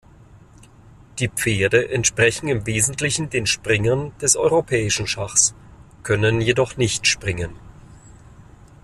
[1.19, 5.53] Die Pferde entsprechen im Wesentlichen den Springern des europäischen Schachs,
[6.01, 7.53] können jedoch nicht springen.